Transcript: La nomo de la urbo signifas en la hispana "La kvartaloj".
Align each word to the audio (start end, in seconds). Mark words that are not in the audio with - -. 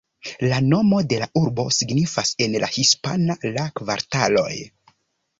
La 0.51 0.59
nomo 0.67 1.01
de 1.09 1.17
la 1.23 1.25
urbo 1.41 1.65
signifas 1.79 2.31
en 2.45 2.55
la 2.63 2.69
hispana 2.77 3.35
"La 3.59 3.67
kvartaloj". 3.81 4.57